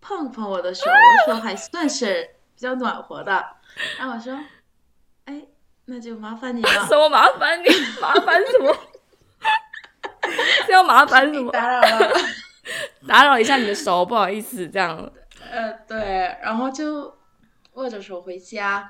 [0.00, 3.32] 碰碰我的手，我说还算是比较暖和的。
[3.98, 4.38] 然后我说，
[5.24, 5.42] 哎，
[5.86, 7.66] 那就麻烦你了什，么麻烦你？
[8.00, 8.74] 麻烦什么？
[10.64, 11.50] 是要麻烦什么？
[11.52, 12.12] 打扰了。
[13.06, 15.12] 打扰一下你的手，不好意思，这样。
[15.50, 17.16] 呃，对，然后就
[17.74, 18.88] 握着手回家，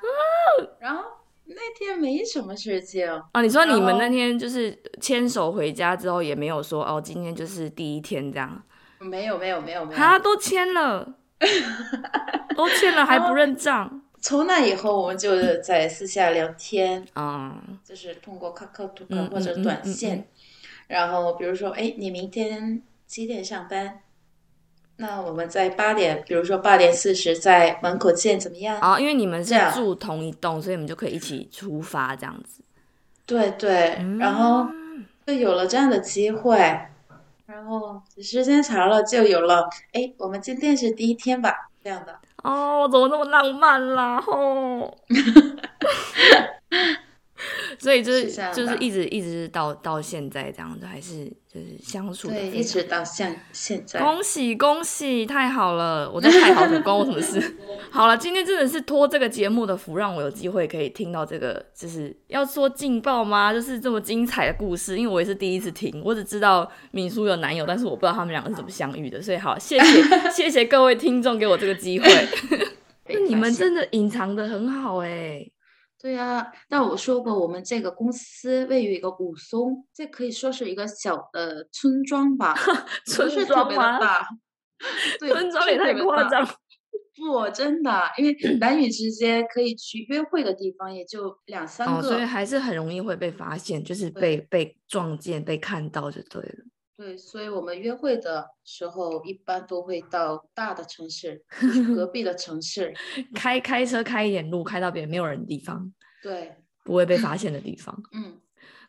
[0.79, 1.03] 然后
[1.49, 8.63] 那天没什么事情，哦，你说你们那天就是牵手回家之后，也没有说哦，今天就是第一天这样，
[8.99, 11.15] 没有没有没有没有，他都签了，
[12.57, 14.03] 都签了还不认账。
[14.21, 20.25] 从那以后，我们就在私下聊天，啊，就是通过 QQ 图嗯或者嗯嗯嗯短信，
[20.89, 24.01] 然后比如说，哎，你明天几点上班？
[24.99, 28.79] 那我们在八点，比如说八点四十在门口见，怎么样？
[28.81, 32.63] 啊，因为你们是这样住同一栋，所以你们就可以一起出发这样子。
[33.27, 36.57] 对对，然后嗯就有了这样的机会，
[37.45, 42.19] 然后时间长了就有了，哎，我们今天是第一天吧，这样的。
[42.43, 44.21] 哦，怎么那么浪漫啦？
[44.21, 44.97] 吼，
[47.79, 54.01] 所以就是就是一直一直到到现在这样子，还是就是相处的对，一直到现现在。
[54.01, 56.11] 恭喜恭喜，太好了！
[56.11, 57.57] 我在太好了关我什么事？
[57.91, 63.53] 好了，今天真的是托这个节目的福，让我有机会可以听到这个，就是要说劲爆吗？
[63.53, 72.07] 就是这么精彩的故事，因为我也是第一次听，我只知道敏叔有男友，但是我不知道他们两个是怎么相遇的，所以好，谢谢 谢谢各位听众给我这个机会。
[73.09, 75.41] 那你们真的隐藏的很好哎、
[76.07, 82.55] 对呀、但我说过，我们这个公司位于一个武松，这可以说是一个小的村庄吧，
[83.05, 83.99] 不村庄吗？
[83.99, 84.29] 大。
[85.19, 85.93] 对，村庄也太。
[85.95, 86.47] 夸张。
[87.17, 92.25] 不，真的，因为男女之间可以去约会的地方也就两三哦，所以。
[92.25, 96.55] 还是很容易会被发现，就是被被撞见、被看到就对了。
[96.99, 101.45] 对，所以我们约会的时候一般都会到大的城市，
[101.95, 102.95] 隔 壁的城市。
[103.35, 105.93] 开开车开一点路，开到别人没有人的地方，
[106.27, 107.97] 对，不会被发现的地方。
[108.13, 108.41] 嗯。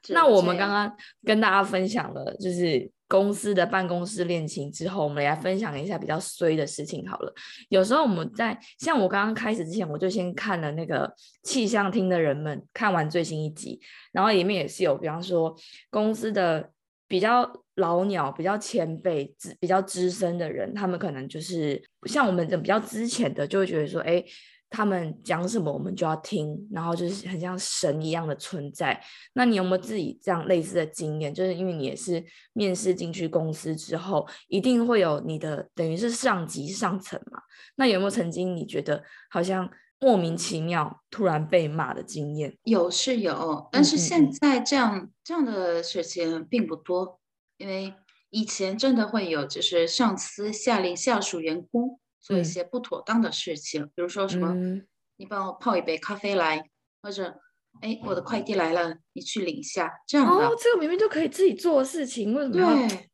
[0.10, 7.34] 那我们刚刚跟大家分享了，就是公司的办公室恋情之后，我们来分享一下比较衰的事情好了。
[7.70, 11.12] 有时候我们在像我刚刚开始之前，我就先看了那个
[11.44, 15.54] 气象厅的人们看完最新一集，然后里面也是有，比方说
[15.90, 16.70] 公司的
[17.08, 24.24] 比较老鸟、比较前辈、资比较资深的人，他们可能就是像我们这比较之前的，就会觉得说，哎。
[24.70, 29.02] 他们讲什么我们就要听，然后就是很像神一样的存在。
[29.34, 31.34] 那你有没有自己这样类似的经验？
[31.34, 37.40] 就是因为你也是面试进去公司之后，一定会有你的等于是上级上层嘛？
[37.76, 42.58] 那有没有曾经你觉得好像莫名其妙突然被骂的经验？
[42.64, 47.20] 有是有，但是现嗯在这样这样的事情并不多，
[47.58, 47.94] 因为
[48.30, 56.70] 以前真的会有，就是上司下令下属员工做一嗯些不妥当的事情，比如说什么，嗯你帮我泡一杯咖啡来，
[57.02, 57.40] 或者，
[57.82, 62.88] 哎，我的快递来了，你去领一下，这样的，哦，这个明明就可以自己做的事情，为什么？
[62.88, 63.10] 对，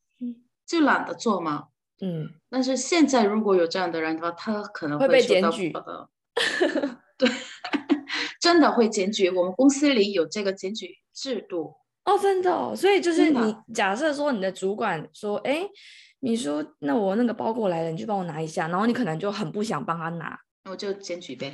[0.66, 1.68] 就懒得做嘛。
[2.02, 6.10] 嗯，但是现在如果有这样的人的话，他可能会被检举报道
[7.18, 7.30] 对，
[8.42, 9.30] 真的会检举。
[9.30, 11.76] 我们公司里有这个检举制度。
[12.04, 15.66] 哦，真的哦，所以就是你假设说你的主管说，哎，
[16.24, 21.54] 米叔，那我那个包裹来了，你去帮我拿一下，然后你可能就很不想帮他拿那我就检举呗。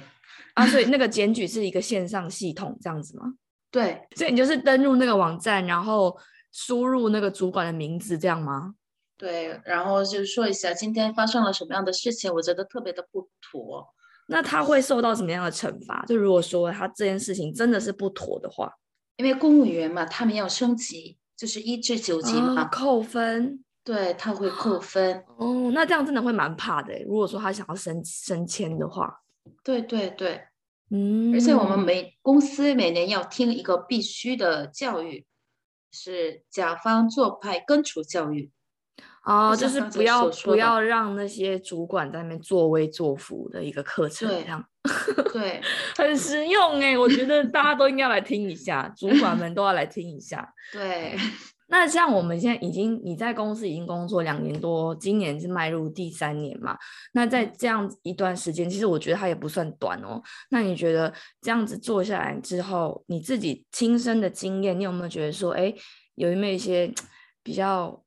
[0.53, 3.33] 啊，所以那个检举是一个线上系统这样子吗？
[3.71, 6.15] 对所以你就是登录那个网站，然后
[6.51, 8.75] 输入那个主管的名字，这样吗？
[9.17, 13.87] 对，然后就说一下今天发生了什么样的事情，我觉得特别的不妥。
[14.27, 16.05] 那他会受到什么样的惩罚？
[16.07, 18.71] 就如果说他这件事情真的是不妥的话，
[19.17, 25.25] 因为公务员嘛，他们要升级，就是一至九级嘛，哦、扣分对，他会扣分。
[25.37, 26.93] 哦，那这样真的会蛮怕的。
[27.07, 29.21] 如果说他想要升升迁的话，
[29.63, 30.39] 对对对，
[30.91, 35.25] 嗯，而且我们每公司每年要听一个必须的教育，
[35.91, 38.51] 是甲方做派根除教育。
[39.23, 44.63] 哦，就是不要不要让那些主管在那边作威作福的一个课程，对这样
[45.33, 45.59] 对，
[45.97, 50.53] 很实用哎，我觉得大家都应该来听一下，主管们都要来听一下。
[50.71, 51.17] 对，
[51.69, 56.77] 那像我们现在已经你在公司已经工作两年多，今年是迈入第三年嘛？
[57.13, 60.21] 那在这样一段时间，其实我觉得它也不算短哦。
[60.49, 65.73] 那你觉得这样子做下来之后，你自己亲身的经验，你有没有觉得说，哎，
[66.15, 66.91] 有没有一些
[67.43, 68.03] 比较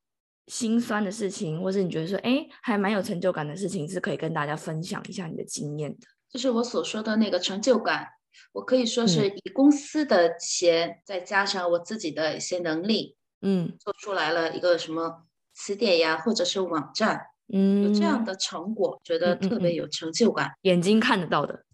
[0.48, 6.06] 心酸的事情，或是你觉得说，哎，还蛮有成就感的事情，是可以跟大家分享一下你的经验的？
[6.28, 8.06] 就是我所说的那个成就感，
[8.52, 13.76] 我可以说嗯是以公司的钱，再加上我自己的一些能力，嗯。
[13.78, 20.52] 做出来了一个什么词典呀，或者是网站，嗯，有这样的成果，觉得特别有成就感。
[20.62, 21.64] 眼睛看得到的，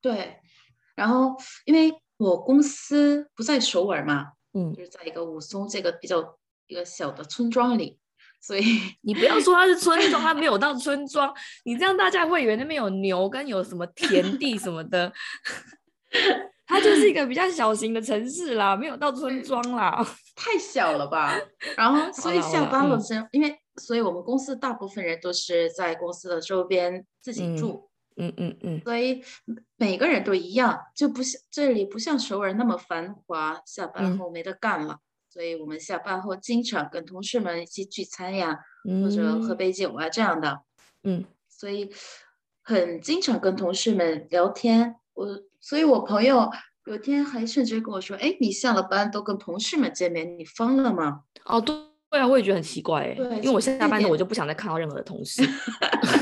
[0.00, 0.38] 对，
[0.94, 4.72] 然后因为我公司不在首尔嘛，嗯。
[4.72, 7.98] 就，是在一个武松这个比较一个小的村庄里，
[8.40, 8.62] 所以
[9.02, 15.12] 你不要说它是村庄，它 没有到村庄，你这样大家会以为那边有牛跟有什么田地什么的，
[16.66, 20.06] 它就是一个比较小型的城市啦，没有到村庄啦。
[20.34, 21.38] 太小了吧。
[21.76, 27.90] 然后所以下班了嗯之后，因为所以我们公司大部分人都是在公司的周边自己住。
[28.16, 29.24] 嗯嗯嗯，所以
[29.76, 35.00] 每个人都一样，就不像这里不像首尔那么繁华，下班后没得干了。
[35.28, 38.56] 所以我们下班后经常跟同事们一起聚餐呀，
[39.02, 40.60] 或者喝杯酒啊这样的。
[41.02, 41.90] 嗯，所以
[42.62, 44.94] 很经常跟同事们聊天。
[45.14, 45.26] 我，
[45.60, 46.48] 所以我朋友
[46.86, 51.74] 有天还甚至跟我说：“哎，你下了班都跟同事们见面，你疯了吗？”哦，对
[52.10, 55.42] 对啊，我也觉得很奇怪哎，因为我下班了，我就不想再看到任何的同事。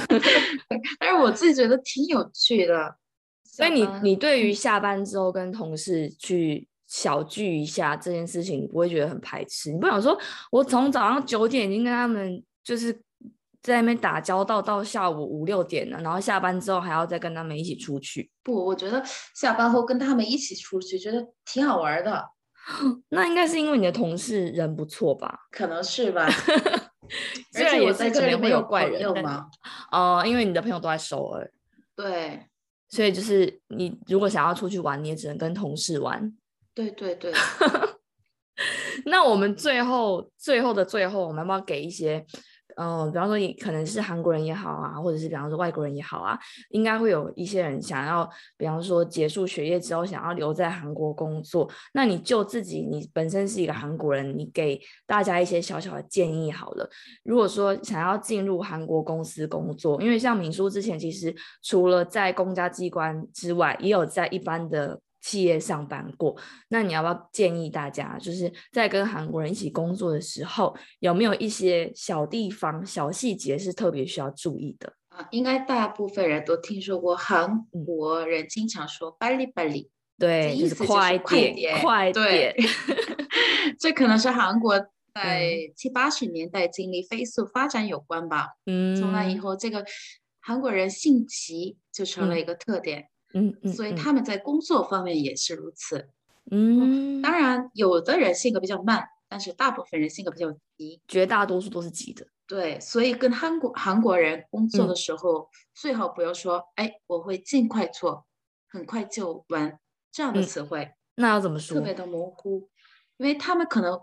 [0.99, 2.97] 但是我自己觉得挺有趣的。
[3.45, 9.71] 所以你你对于下班之后跟同事去小聚一下这件事情，你不会觉得很排斥？
[9.73, 10.19] 你不想说，
[10.51, 12.99] 我从早上九点已经跟他们就是
[13.63, 18.31] 在那边打交道到下午五六点了，然后下班之后还要再跟他们一起出去？
[18.43, 19.03] 不，我觉得
[19.35, 22.31] 下班后跟他们一起出去，觉得挺好玩的。
[23.09, 25.47] 那应该是因为你的同事人不错吧？
[25.51, 26.27] 可能是吧。
[27.55, 29.47] 而且我在这里会有怪人吗？
[29.91, 31.53] 哦，因为你的朋友都在首尔。
[31.95, 32.47] 对。
[32.89, 36.33] 所以就是你如果想要出去玩，你也只能跟同事玩。
[36.75, 37.33] 对对对。
[39.07, 42.25] 那我们最后最后的最后，我们要不要给一些？
[42.77, 46.39] 嗯，比方说你可能是韩国人也好啊，或者是比方说外国人也好啊，
[46.71, 51.71] 应该会有一些人想要，比方说结束学业之后想要留在韩国工作。
[51.95, 56.89] 那你就自己，你本身是一个韩国人，你给大家一些小小的建议好了。
[57.25, 65.01] 如果说想要进入韩国公司工作，因为像敏书之前其实除了在公家机关之外，也有在一般的。
[65.23, 66.37] 企业上班过，
[66.69, 75.27] 那你要不要建议大家，就是在跟韩国人一起工作的时候，有没有一些小地方、小细节是特别需要注意的啊？
[75.31, 82.55] 应该大部分人都听说过，韩国人经常说“巴里巴里”，对，意思就是快点，快点。
[83.79, 84.77] 这可能是韩国
[85.15, 88.49] 在七八十年代经历飞速发展有关吧。
[88.67, 89.85] 嗯，从那以后，这个
[90.41, 93.03] 韩国人性急就成了一个特点。
[93.03, 96.09] 嗯嗯，所以他们在工作方面也是如此。
[96.51, 102.27] 嗯，当然，有的人性格比较慢，但是大部分人性格比较急，绝大多数都是急的。
[102.47, 108.27] 对，所以跟韩国韩国人工作的时候，最好不要说“哎，我会尽快做，
[108.69, 109.79] 很快就完”
[110.13, 110.93] 这样的词汇。
[111.15, 111.77] 那要怎么说？
[111.79, 112.69] 特别的模糊，
[113.17, 114.01] 因为他们可能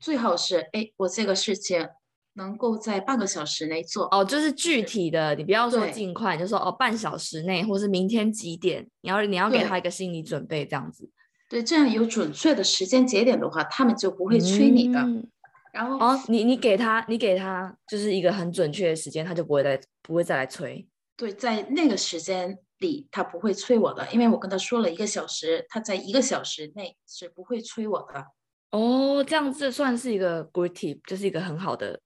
[0.00, 1.88] 最好是“哎，我这个事情”。
[2.36, 11.10] 能够在半个小时内做哦，就是具体的，你不要说尽快，就说哦半小时内，或是明天几点，你要你要给他一个心理准备，这样子。
[11.48, 15.04] 对，这样有准确的时间节点的话，他们就不会催你的。
[15.72, 20.86] 然后哦，你你给他，你给他就是一个很准确的时间，他就不会再不会再来催。
[21.16, 28.26] 对，在那个时间里，他不会催我的，因为我跟他说了一个小时，他在一个小时内是不会催我的。
[28.76, 31.98] 哦，这样子算是一个 good tip，就是一个很好的，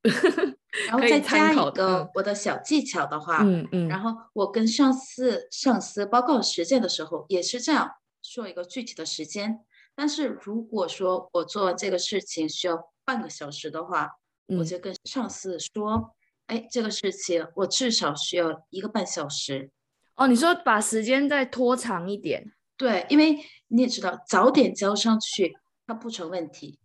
[0.87, 7.91] 然后再加一个我的小技巧的话，嗯嗯，然后我跟上司上司报告时间的时候也是这样
[8.23, 9.59] 说一个具体的时间。
[9.97, 14.09] 但是如果说我做这个事情需要半个小时的话，
[14.47, 16.15] 我就跟上司说，
[16.47, 19.71] 哎，这个事情我至少需要一个半小时。
[20.15, 22.53] 哦，你说把时间再拖长一点？
[22.77, 25.57] 对，因为你也知道，早点交上去。
[25.91, 26.79] 它不成问题，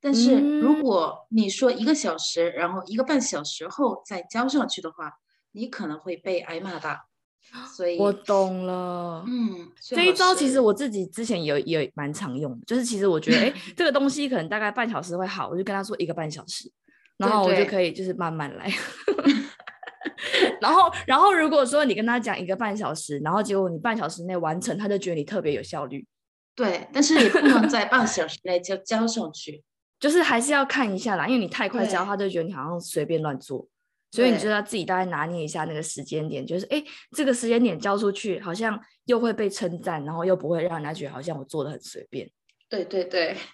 [0.00, 5.12] 但是如果你说一个小时，然后一个半小时后再交上去的话，
[5.52, 6.98] 你可能会被挨骂的。
[7.74, 16.68] 所以我懂了，嗯，这一招其实我自己之前也也蛮常用的，就是其实我觉得，哎， 这个东西可能大概半小时会好，我就跟他说一个半小时，
[17.16, 18.68] 然后我就可以就是慢慢来。
[20.60, 26.04] 然后，然后如果说你跟他讲一个半小时，然后结果你半小时内完成，他就觉得你特别有效率。
[26.58, 29.62] 对，但是也不能在半小时内就交上去，
[30.00, 33.64] 就是还是要看一下啦，因为你太快交，他就觉得你好像随便乱做，
[34.10, 36.82] 所以你就要自己大概拿捏一下那个时间点，就是哎，
[37.16, 42.28] 这个时间点交出去，好像又会被称赞，然后又不会让人家觉得好像我做的很随便。
[42.68, 43.36] 对对对。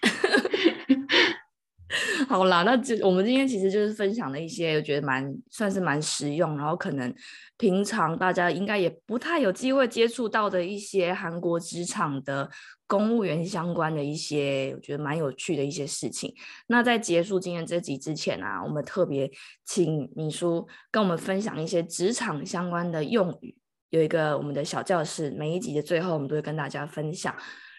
[2.28, 7.14] 好啦，那这我们今天其实就是分享了一些，我觉得蛮算是蛮实用，然后可能
[7.56, 12.50] 平常大家应该也不太有机会接触到的一些韩国职场的
[12.93, 16.33] 公务员相关的一些，我觉得蛮有趣的一些事情。
[16.67, 19.31] 那在结束今天这集之前啊，我们特别
[19.65, 23.55] 请米叔跟我们分享一些职场相关的用语，
[23.89, 27.35] 有一个我们的小教室，每一集的最后我们都会跟大家分享。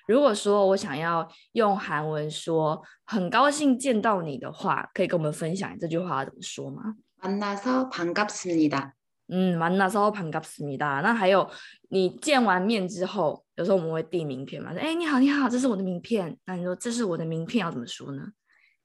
[0.07, 6.97] 如果说我想要用韩文说很高兴见到你的话，可以跟我们分享这句话怎么说吗？
[7.23, 8.93] 만나서반갑습니 다。
[9.29, 11.01] 嗯，만나서반갑습니 다。
[11.03, 11.49] 那还有
[11.89, 14.73] 你见完面之后，有时候我们会递名片嘛？
[14.77, 16.37] 哎，你好，你好，这是我的名片。
[16.47, 18.33] 那你说这是我的名片要怎么说呢？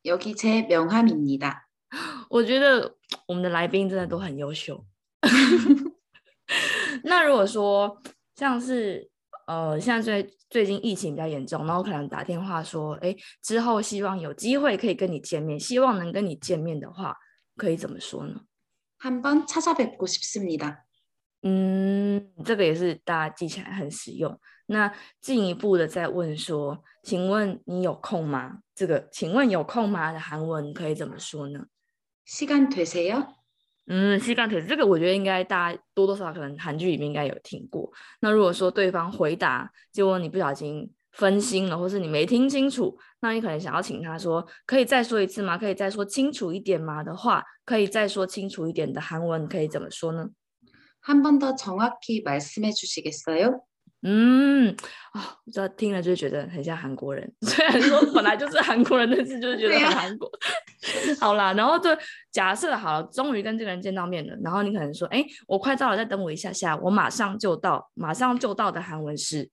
[0.03, 1.61] 여기제명함입니 다。
[2.29, 2.95] 我觉得
[3.27, 4.85] 我们的来宾真的都很优秀。
[7.03, 8.01] 那如果说
[8.35, 9.09] 像是
[9.47, 17.15] 呃，现在最最近疫情比较严重，然后可能打电话说，哎，之后希望有机会可以跟你见面，希望能跟你见面的话，
[17.55, 18.41] 可以怎么说呢？
[18.99, 20.77] 한번찾아뵙고싶습니 다。
[21.43, 24.39] 嗯，这个也是大家记起来很实用。
[24.65, 28.59] 那进一步的再问说，请问你有空吗？
[28.73, 31.65] 这个请问有空吗的韩文可以怎么说呢？
[32.27, 33.27] 시간되세 요？
[33.85, 37.91] 嗯，시간되这个我觉得应该大家多多少少可能韩剧里面应该有听过。
[38.21, 45.57] 那如果说对方回答，结果你不小心分心了，或是你没听清楚， 那你可能想要请他说，可以再说一次吗？
[45.57, 47.03] 可以再说清楚一点吗？
[47.03, 50.29] 的话，可以再说清楚一点的韩文可以怎么说呢？
[51.05, 53.61] 한번더정확히말씀해주시겠어요?
[54.07, 54.75] 嗯
[55.13, 60.29] 啊，我知道听了就觉得很像韩国人， 虽然说本来就是韩国人，但是就是觉得很韩国。
[61.19, 61.89] 好啦，然后就
[62.31, 69.49] 假设好了，终于跟这个人见到面了，然后你可能说，哎，我快到了，再等我一下下，我马上就到，马上就到的韩文是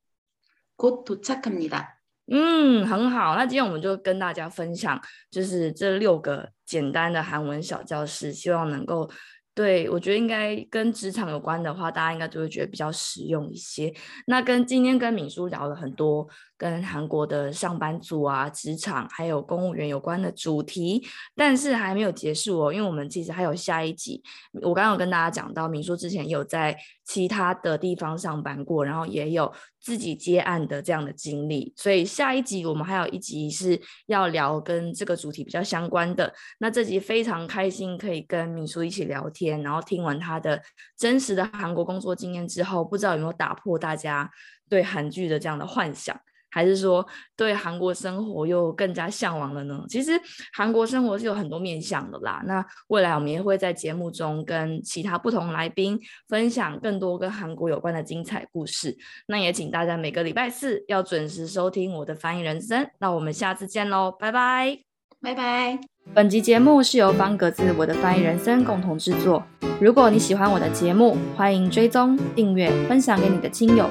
[0.76, 1.86] 곧도착합니 다。
[2.31, 5.01] 嗯，很好，那今天我们就跟大家分享，
[5.31, 9.09] 就是这六个简单的韩文小教室，希望能够。
[9.55, 13.91] 对，我觉得应该跟职场有关的话，大家应该都会觉得比较实用一些。
[14.27, 16.27] 那跟今天跟敏叔聊了很多。
[16.59, 24.23] 跟韩国的上班族啊、职场还有公务员有关的主题，但是还没有结束哦，因为我们其实还有下一集。
[24.63, 26.75] 我刚刚有跟大家讲到，敏叔之前有在
[27.07, 29.49] 其他的地方上班过，然后也有
[29.79, 36.33] 自己接案的这样的经历，所以下一集我们还有一集是要聊跟这个主题比较相关的。
[36.59, 40.61] 那这集非常开心可以跟米叔一起聊天，然后听完他的
[40.97, 44.29] 真实的韩国工作经验之后，不知道有没有打破大家
[44.67, 46.19] 对韩剧的这样的幻想。
[46.49, 49.83] 还是说对韩国生活又更加向往了呢？
[49.87, 50.11] 其实
[50.53, 52.41] 韩国生活是有很多面向的啦。
[52.45, 58.97] 那未来我们也会在节目中跟其他不同来宾分享更多跟韩国有关的精彩故事。
[59.27, 62.87] 那也请大家每个礼拜四要准时收听我的翻译人生。
[62.99, 64.79] 那我们下次见喽，拜拜，
[65.21, 65.79] 拜拜。
[66.13, 69.43] 本集节目是由方格子我的翻译人生共同制作。
[69.81, 73.89] 如果你喜欢我的节目，欢迎追踪、订阅、分享给你的亲友。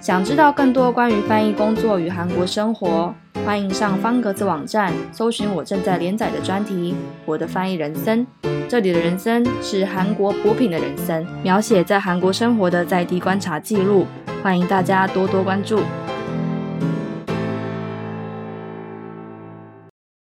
[0.00, 3.14] 想知道更多关于翻译工作与韩国生活，
[3.44, 6.92] 欢迎上方格子网站搜寻我正在连载的专题
[7.24, 8.26] 《我的翻译人生》。
[8.68, 14.06] 这里的人生是韩国补品的人生，描写在韩国生活的在地观察记录。
[14.42, 15.80] 欢迎大家多多关注。